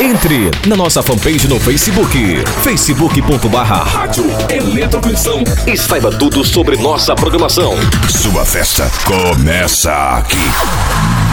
[0.00, 7.74] Entre na nossa fanpage no Facebook, facebook.barra Rádio Eletrocristão e saiba tudo sobre nossa programação.
[8.08, 10.38] Sua festa começa aqui.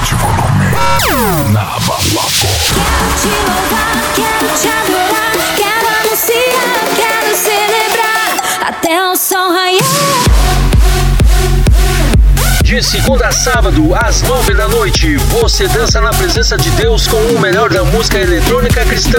[0.04, 2.28] De volume na balada.
[2.44, 10.27] Quero te louvar, quero te adorar, quero anunciar, quero celebrar até o sol raiar.
[12.78, 17.18] De segunda a sábado, às nove da noite, você dança na presença de Deus com
[17.18, 19.18] o melhor da música eletrônica cristã,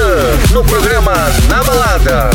[0.53, 1.13] no programa
[1.49, 2.31] Na Balada.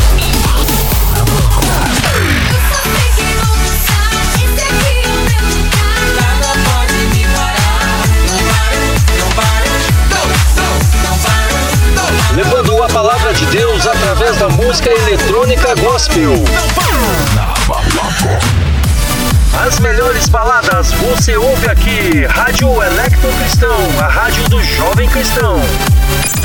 [12.34, 16.34] Levando a palavra de Deus através da música eletrônica gospel.
[17.34, 18.73] Na balada.
[19.60, 22.24] As melhores baladas você ouve aqui.
[22.26, 25.56] Rádio Electro Cristão, a rádio do jovem cristão.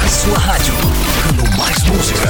[0.04, 2.30] A sua rádio, tocando mais música.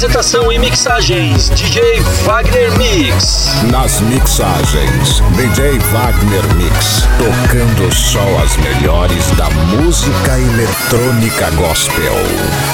[0.00, 3.50] Apresentação e mixagens DJ Wagner Mix.
[3.70, 12.14] Nas mixagens, DJ Wagner Mix, tocando só as melhores da música eletrônica gospel.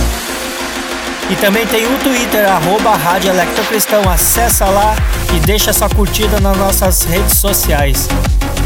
[1.30, 4.08] E também tem o Twitter, arroba Rádio Electrocristão.
[4.10, 4.96] Acessa lá
[5.36, 8.08] e deixa sua curtida nas nossas redes sociais.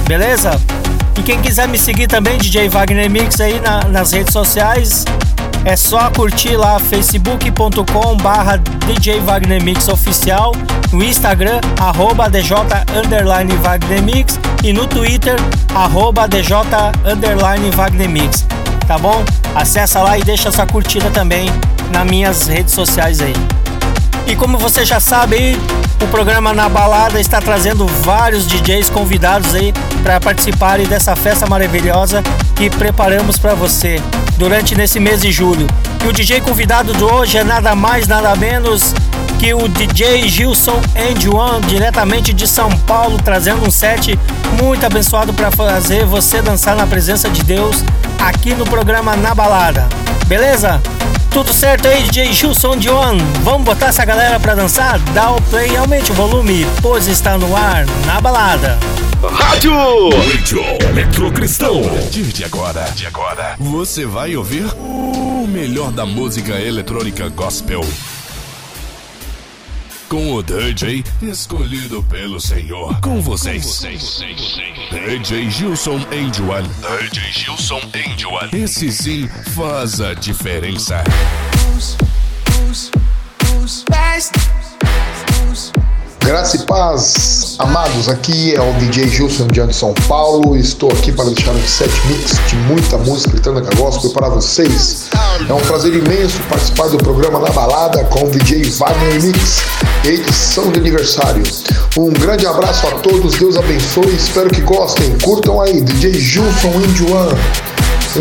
[0.07, 0.59] Beleza?
[1.17, 5.03] E quem quiser me seguir também, DJ Wagner Mix aí na- nas redes sociais,
[5.67, 10.53] é só curtir lá facebook.com barra DJ Wagner Mix Oficial,
[10.93, 12.55] no Instagram, arroba DJ
[12.95, 15.35] underline Wagner Mix e no Twitter,
[15.75, 16.55] arroba DJ
[17.05, 18.45] underline Wagner Mix.
[18.87, 19.25] Tá bom?
[19.53, 21.49] Acessa lá e deixa sua curtida também
[21.91, 23.35] nas minhas redes sociais aí.
[24.25, 25.59] E como você já sabe,
[26.01, 32.23] o programa Na Balada está trazendo vários DJs convidados aí para participarem dessa festa maravilhosa
[32.55, 34.01] que preparamos para você
[34.37, 35.67] durante nesse mês de julho.
[36.03, 38.93] E o DJ convidado de hoje é nada mais, nada menos
[39.39, 44.17] que o DJ Gilson and One, diretamente de São Paulo, trazendo um set
[44.61, 47.83] muito abençoado para fazer você dançar na presença de Deus
[48.19, 49.87] aqui no programa Na Balada.
[50.27, 50.81] Beleza?
[51.31, 53.17] Tudo certo aí, DJ Gilson Dion?
[53.43, 54.99] Vamos botar essa galera pra dançar?
[55.13, 58.77] Dá o play e aumente o volume, pois está no ar, na balada.
[59.23, 59.73] Rádio
[60.09, 61.85] Rádio Eletrocristão.
[61.85, 67.81] A partir de agora, de agora, você vai ouvir o melhor da música eletrônica gospel.
[70.09, 72.97] Com o DJ escolhido pelo Senhor.
[73.01, 73.81] Com vocês.
[74.89, 76.47] DJ Gilson Angel.
[77.11, 78.31] DJ Gilson Angel.
[78.53, 81.03] Esse sim faz a diferença.
[86.27, 90.57] Graça e paz, amados, aqui é o DJ Gilson de São Paulo.
[90.57, 95.09] Estou aqui para deixar um set mix de muita música eletrônica gospel para vocês.
[95.47, 99.61] É um prazer imenso participar do programa Na Balada com o DJ Wagner Mix,
[100.05, 101.43] edição de aniversário.
[101.97, 105.17] Um grande abraço a todos, Deus abençoe, espero que gostem.
[105.19, 107.29] Curtam aí, DJ Gilson Indian.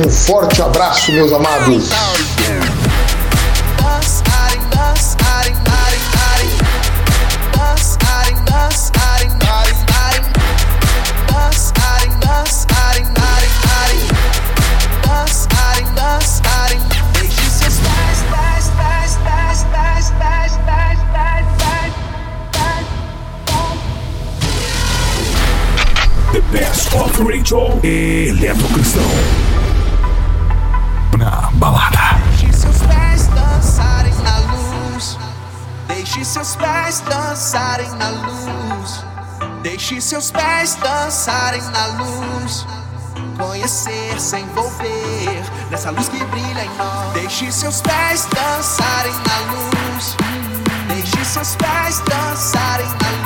[0.05, 1.91] Um forte abraço, meus amados.
[27.25, 29.03] Rachel e é cristão.
[31.17, 32.21] Na balada.
[32.29, 35.19] Deixe seus pés dançarem na luz.
[35.89, 39.05] Deixe seus pés dançarem na luz.
[39.63, 42.67] Deixe seus pés dançarem na luz.
[43.39, 47.15] Conhecer, se envolver nessa luz que brilha em nós.
[47.15, 50.17] Deixe seus pés dançarem na luz.
[50.89, 53.26] Deixe seus pés dançarem na luz.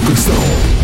[0.00, 0.79] Só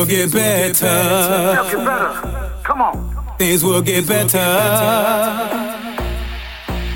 [0.00, 0.86] will get better.
[1.70, 2.52] Get better.
[2.62, 3.36] Come on.
[3.36, 4.38] Things will get better.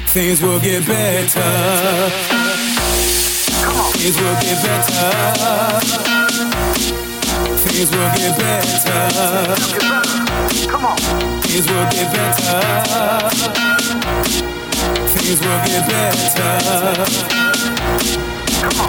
[0.07, 1.43] Things will get better.
[3.93, 5.11] Things will get better.
[7.67, 9.01] Things will get better.
[10.71, 10.97] Come on.
[11.43, 12.61] Things will get better.
[15.13, 17.05] Things will get better.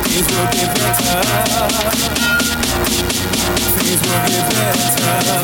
[0.03, 2.04] Things will get better.
[5.25, 5.41] God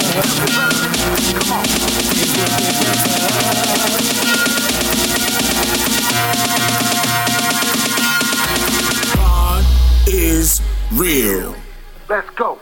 [10.08, 11.56] is real.
[12.08, 12.60] Let's go.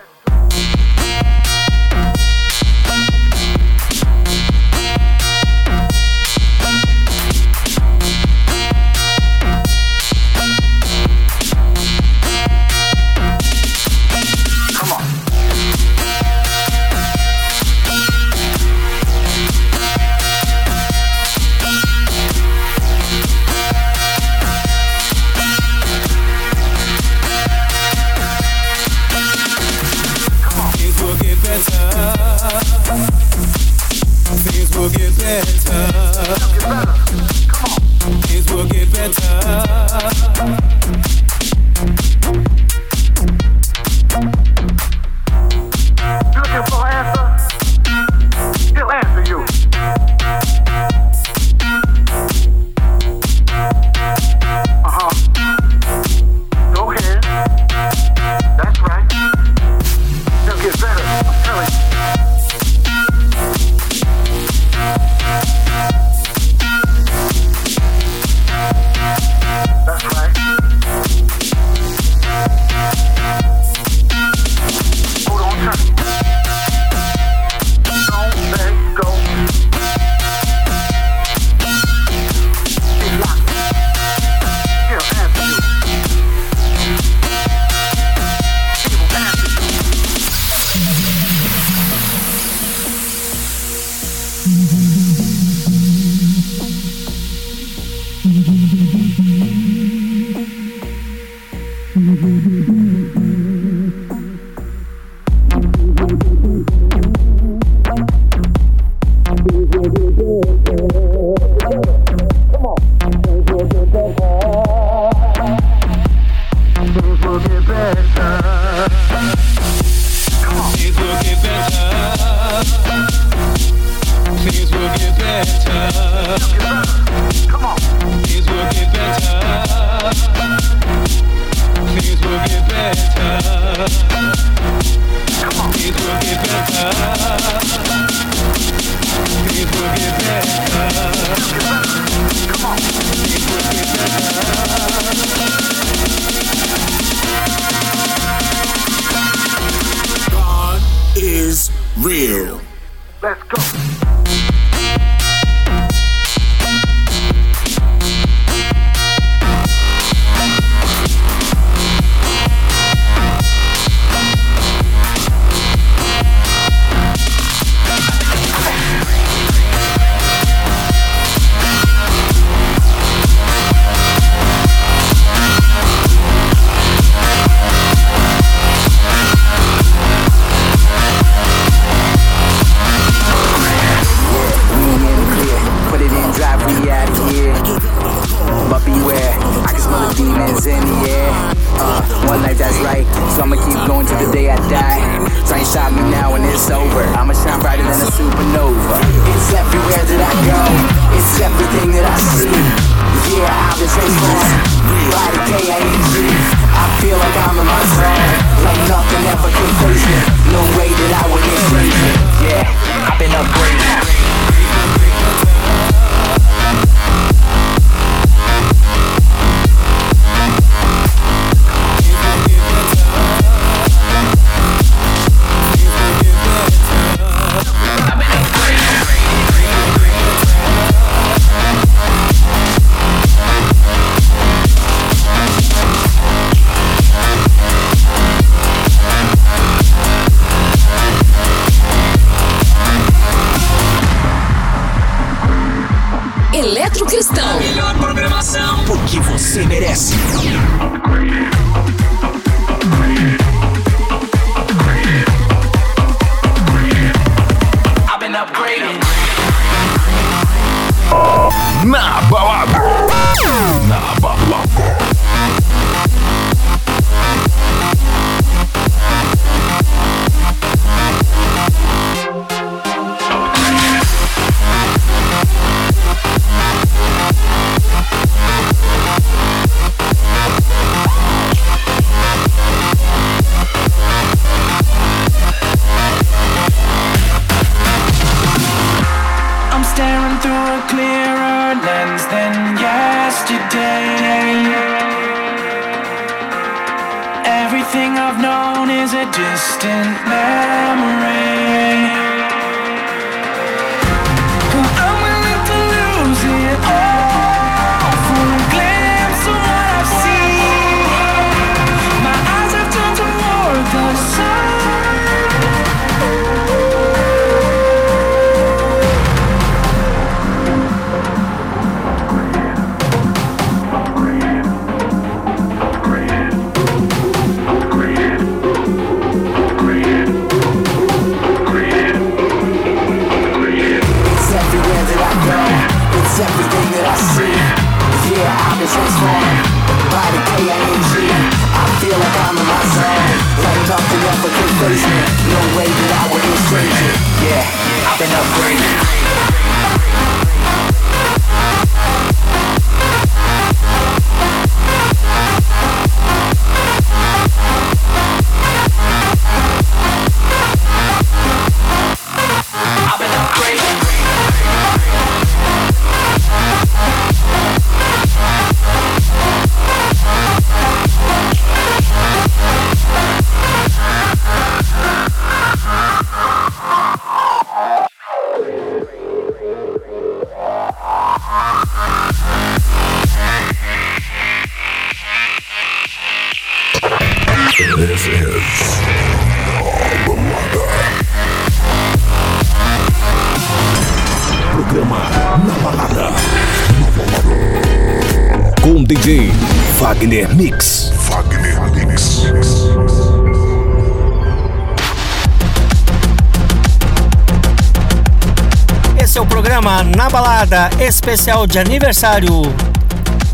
[411.30, 412.50] Especial de aniversário.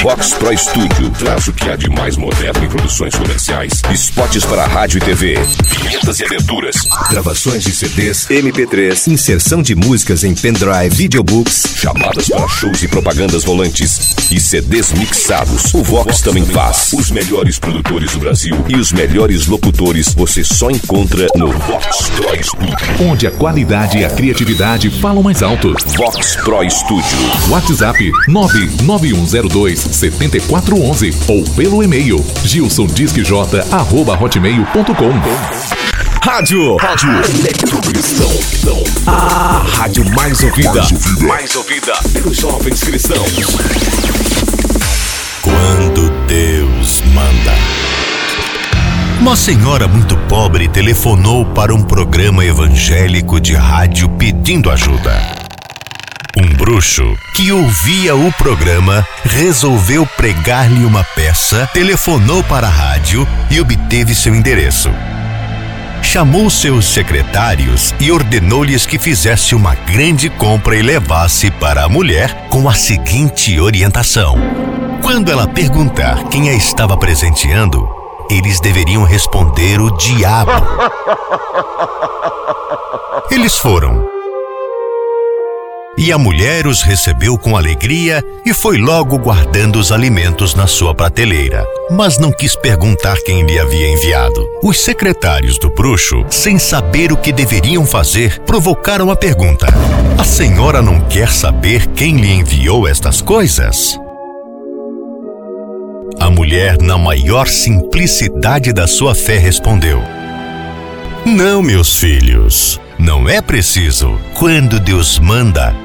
[0.03, 4.67] Vox Pro Studio traz o que há de mais moderno em produções comerciais, spots para
[4.67, 5.39] rádio e TV,
[5.71, 6.77] vinhetas e aberturas,
[7.11, 13.45] gravações de CDs, MP3, inserção de músicas em pendrive, videobooks, chamadas para shows e propagandas
[13.45, 15.73] volantes e CDs mixados.
[15.75, 16.93] O Vox também faz.
[16.93, 22.43] Os melhores produtores do Brasil e os melhores locutores você só encontra no Vox Pro
[22.43, 22.77] Studio.
[23.01, 25.75] Onde a qualidade e a criatividade falam mais alto.
[25.97, 27.05] Vox Pro Studio.
[27.51, 27.74] WhatsApp
[28.29, 35.13] 99102 7411 ou pelo e-mail gilsondisquej@hotmail.com.
[36.23, 36.77] Rádio.
[36.77, 37.11] Rádio.
[37.41, 38.31] Eletrocristão.
[39.07, 40.73] A rádio mais ouvida.
[40.73, 41.27] Mais ouvida.
[41.27, 43.31] Mais ouvida pelos jovens cristãos.
[45.43, 47.53] Quando Deus manda.
[49.21, 55.34] Uma senhora muito pobre telefonou para um programa evangélico de rádio pedindo ajuda.
[56.37, 63.61] Um bruxo que ouvia o programa resolveu pregar-lhe uma peça, telefonou para a rádio e
[63.61, 64.91] obteve seu endereço.
[66.03, 72.49] Chamou seus secretários e ordenou-lhes que fizesse uma grande compra e levasse para a mulher
[72.49, 74.35] com a seguinte orientação:
[75.03, 77.89] quando ela perguntar quem a estava presenteando,
[78.29, 80.51] eles deveriam responder o diabo.
[83.31, 84.14] Eles foram.
[85.97, 90.93] E a mulher os recebeu com alegria e foi logo guardando os alimentos na sua
[90.93, 91.65] prateleira.
[91.89, 94.45] Mas não quis perguntar quem lhe havia enviado.
[94.61, 99.69] Os secretários do bruxo, sem saber o que deveriam fazer, provocaram a pergunta:
[100.19, 103.97] A senhora não quer saber quem lhe enviou estas coisas?
[106.19, 110.03] A mulher, na maior simplicidade da sua fé, respondeu:
[111.25, 114.19] Não, meus filhos, não é preciso.
[114.35, 115.84] Quando Deus manda,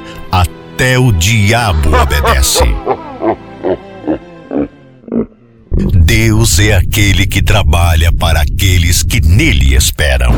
[0.79, 2.63] até o diabo obedece.
[5.93, 10.33] Deus é aquele que trabalha para aqueles que nele esperam.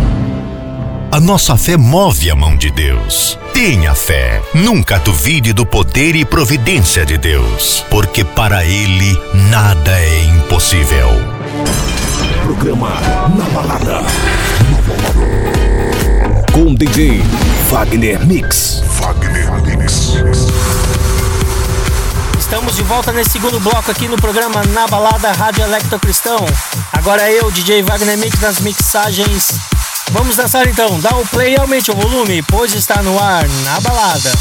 [1.12, 3.38] A nossa fé move a mão de Deus.
[3.54, 4.42] Tenha fé.
[4.56, 9.16] Nunca duvide do poder e providência de Deus, porque para Ele
[9.52, 11.10] nada é impossível.
[12.44, 12.90] Programa
[13.38, 14.02] Na Balada.
[16.52, 17.22] Com DJ
[17.70, 18.82] Wagner Mix.
[19.00, 19.71] Wagner Mix.
[22.38, 26.46] Estamos de volta nesse segundo bloco aqui no programa Na Balada Rádio Electro Cristão.
[26.92, 29.60] Agora eu, DJ Wagner Mix, nas mixagens.
[30.12, 33.80] Vamos dançar então, dá o play e aumente o volume, pois está no ar Na
[33.80, 34.32] Balada.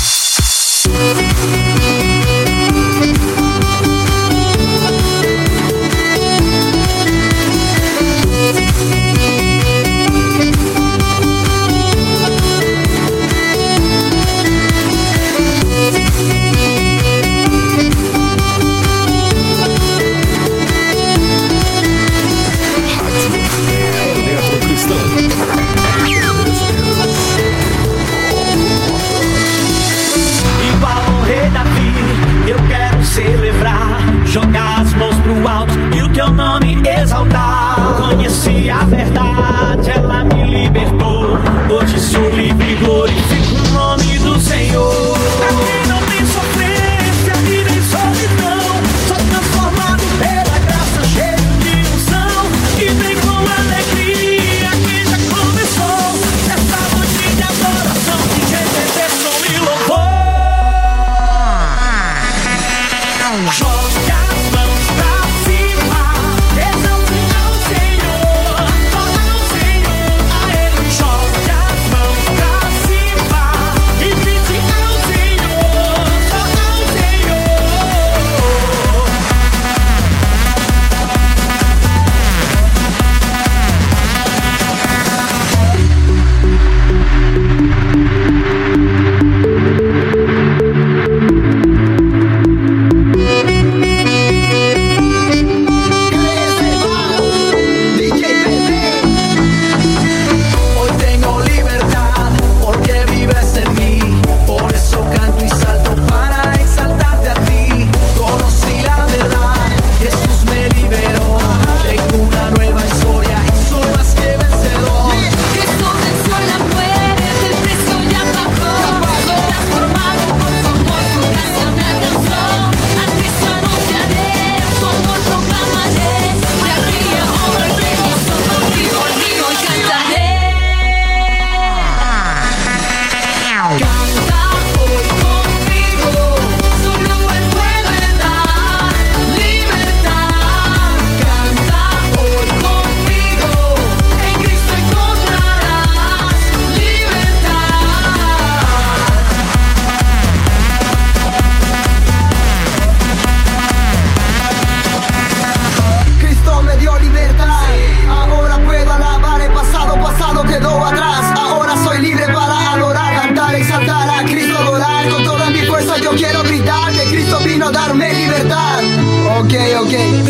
[169.61, 170.30] okay, okay.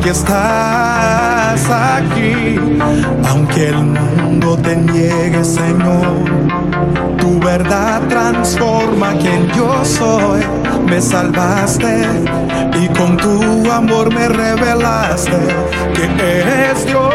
[0.00, 2.58] Que estás aquí.
[3.28, 6.24] Aunque el mundo te niegue, Señor,
[7.18, 10.40] tu verdad transforma quien yo soy.
[10.86, 12.06] Me salvaste
[12.80, 15.38] y con tu amor me revelaste
[15.94, 17.14] que eres Dios.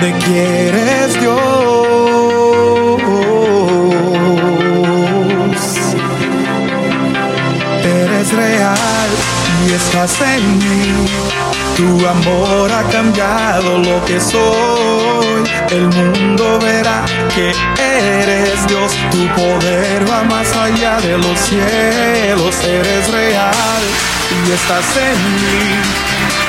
[0.00, 1.59] de que eres Dios.
[9.80, 11.06] Estás en mí.
[11.76, 15.42] Tu amor ha cambiado lo que soy.
[15.70, 18.92] El mundo verá que eres Dios.
[19.10, 22.54] Tu poder va más allá de los cielos.
[22.64, 23.82] Eres real
[24.36, 25.62] y estás en mí.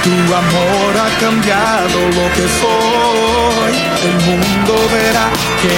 [0.03, 3.73] Tu amor ha cambiado lo que soy.
[4.07, 5.27] El mundo verá
[5.61, 5.73] que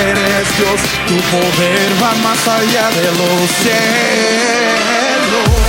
[0.00, 0.80] eres Dios.
[1.08, 5.65] Tu poder va más allá de los cielos.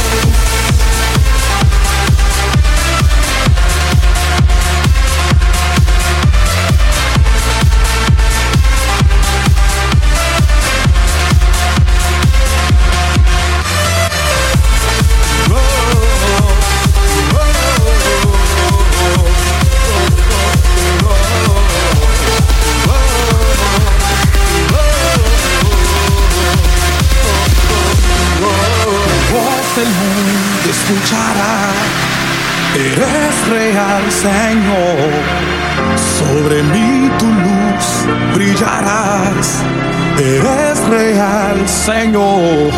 [30.87, 31.73] Escuchará.
[32.75, 35.09] Eres real, Señor.
[36.19, 39.63] Sobre mí tu luz brillarás.
[40.17, 42.71] Eres real, Señor.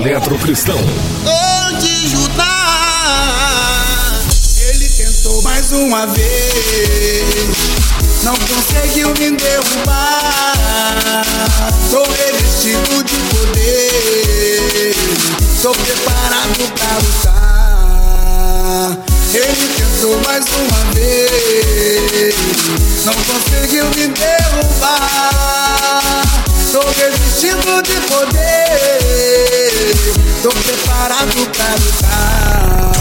[0.00, 0.78] Eletrocristão.
[1.26, 2.46] Onde Judá.
[4.72, 6.24] Ele tentou mais uma vez.
[8.22, 10.54] Não conseguiu me derrubar.
[11.90, 14.94] Sou revestido de poder.
[15.60, 18.96] Sou preparado pra lutar.
[19.34, 22.34] Ele tentou mais uma vez.
[23.04, 25.10] Não conseguiu me derrubar.
[26.72, 29.49] Sou revestido de poder.
[30.42, 32.92] Tô preparado pra lutar.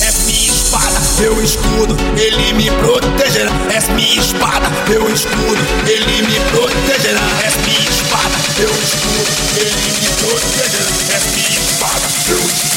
[0.00, 3.50] És minha espada, meu escudo, ele me protegerá.
[3.74, 7.22] És minha espada, meu escudo, ele me protegerá.
[7.46, 10.86] És minha espada, meu escudo, ele me protegerá.
[11.16, 12.73] És minha espada, meu escudo,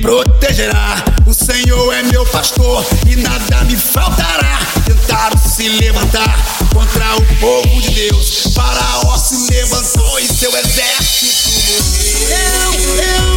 [0.00, 1.04] protegerá.
[1.26, 4.58] O Senhor é meu pastor e nada me faltará.
[4.84, 6.36] Tentaram se levantar
[6.72, 8.52] contra o povo de Deus.
[8.54, 12.70] Faraó se levantou e seu exército morreu.
[12.70, 13.29] Eu, eu,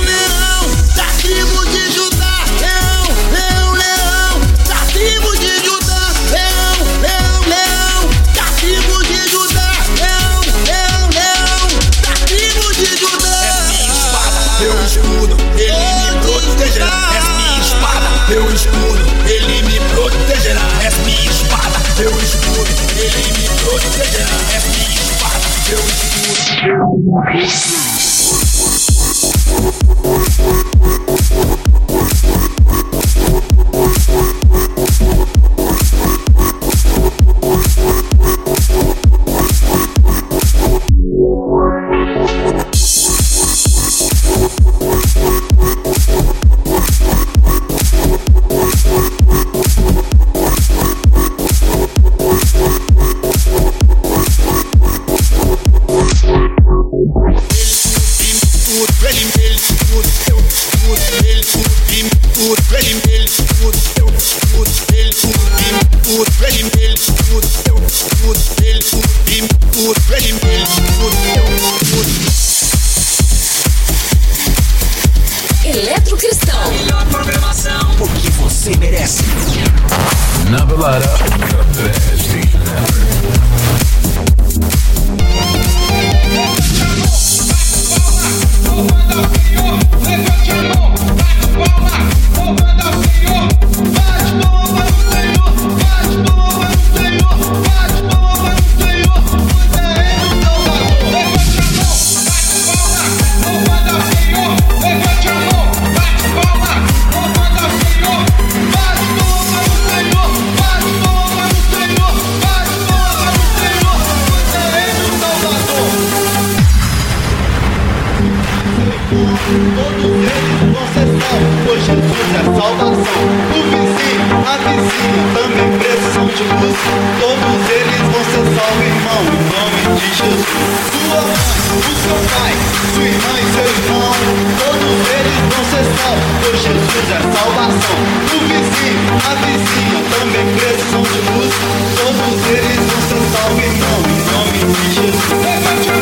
[121.66, 122.94] Pois Jesus é salvação.
[122.94, 126.78] O vizinho, a vizinha também precisam de luz.
[127.20, 130.46] Todos eles vão ser salvos, irmão, em nome de Jesus.
[130.94, 132.54] Sua mãe, o seu pai,
[132.94, 134.16] sua irmã e seu irmão.
[134.58, 138.00] Todos eles vão ser salvos, pois Jesus é salvação.
[138.24, 141.54] O vizinho, a vizinha também precisam de luz.
[141.98, 144.43] Todos eles vão ser salvos, irmão, em nome.
[144.64, 145.98] Levante a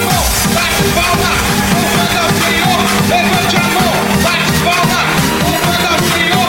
[3.72, 3.94] mão,
[4.24, 5.02] bate palma,
[5.44, 6.41] louvando ao Senhor.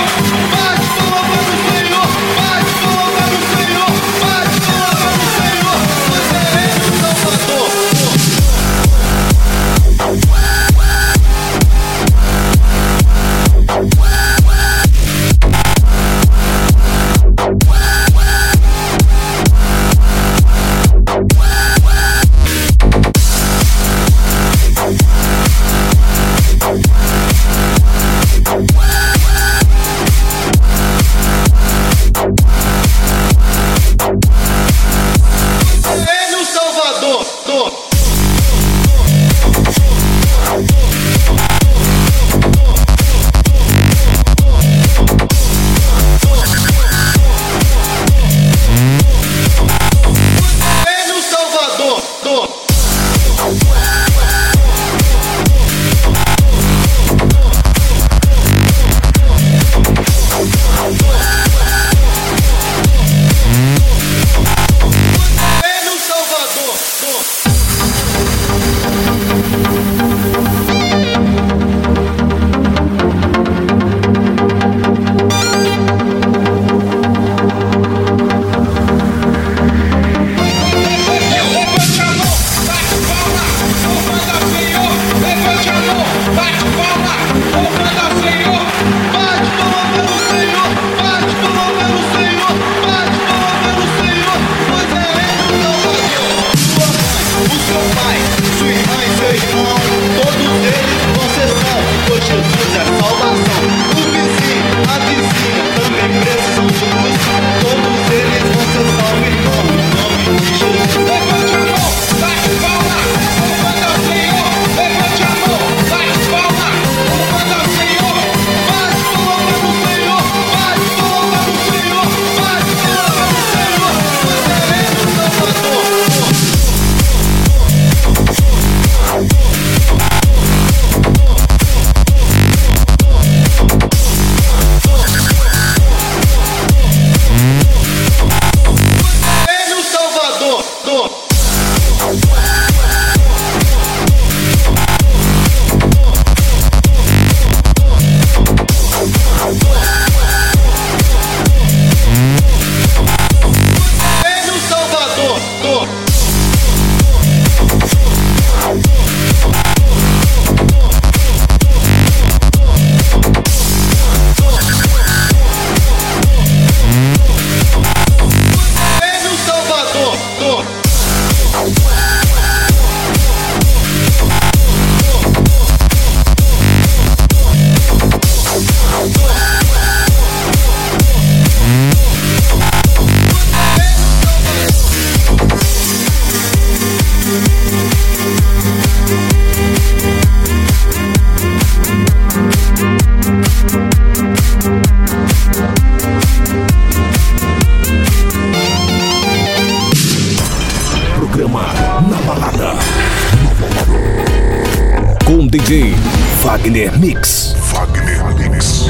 [206.53, 207.55] Wagner Mix.
[207.73, 208.85] Wagner Mix.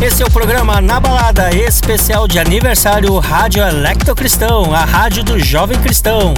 [0.00, 5.40] Esse é o programa Na Balada, especial de aniversário Rádio Electo Cristão, a rádio do
[5.40, 6.34] jovem cristão.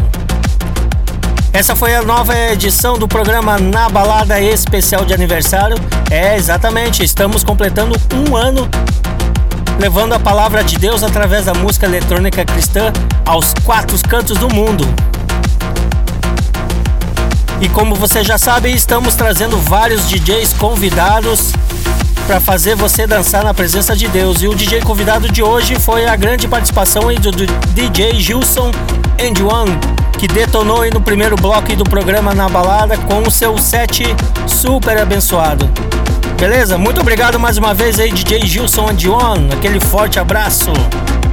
[1.52, 5.76] Essa foi a nova edição do programa Na Balada Especial de Aniversário.
[6.10, 8.66] É, exatamente, estamos completando um ano
[9.78, 12.90] levando a palavra de Deus através da música eletrônica cristã
[13.26, 14.86] aos quatro cantos do mundo.
[17.60, 21.52] E como você já sabe, estamos trazendo vários DJs convidados
[22.26, 24.42] para fazer você dançar na presença de Deus.
[24.42, 27.30] E o DJ convidado de hoje foi a grande participação do,
[27.72, 28.70] DJ Gilson
[29.20, 29.78] and One,
[30.18, 34.04] que detonou no primeiro bloco do programa na balada com o seu set
[34.46, 35.68] super abençoado.
[36.38, 36.76] Beleza?
[36.76, 39.52] Muito obrigado mais uma vez aí, DJ Gilson and One.
[39.52, 40.72] Aquele forte abraço.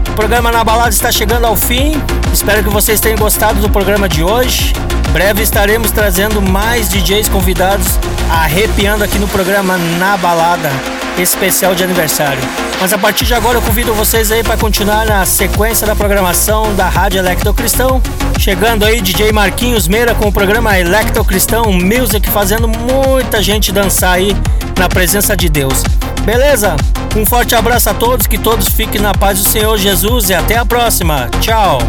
[0.09, 2.01] O programa na balada está chegando ao fim.
[2.31, 4.73] Espero que vocês tenham gostado do programa de hoje.
[5.11, 7.99] Breve estaremos trazendo mais DJs convidados
[8.31, 10.71] arrepiando aqui no programa Na Balada,
[11.17, 12.41] especial de aniversário.
[12.79, 16.73] Mas a partir de agora eu convido vocês aí para continuar na sequência da programação
[16.75, 18.01] da Rádio Electro Cristão.
[18.39, 24.13] Chegando aí DJ Marquinhos Meira com o programa Electro Cristão Music, fazendo muita gente dançar
[24.13, 24.35] aí
[24.79, 25.83] na presença de Deus.
[26.23, 26.75] Beleza?
[27.15, 30.57] Um forte abraço a todos, que todos fiquem na paz do Senhor Jesus e até
[30.57, 31.29] a próxima.
[31.39, 31.79] Tchau.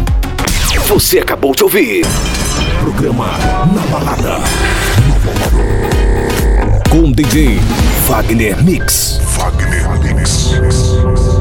[0.87, 2.05] Você acabou de ouvir.
[2.83, 3.27] Programa
[3.73, 4.39] Na Balada.
[6.89, 7.57] Com DJ
[8.09, 9.21] Wagner Mix.
[9.37, 11.32] Wagner Mix.